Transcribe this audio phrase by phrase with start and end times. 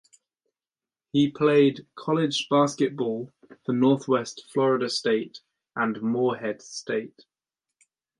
[1.13, 3.31] He played college basketball
[3.63, 5.41] for Northwest Florida State
[5.75, 7.25] and Morehead State.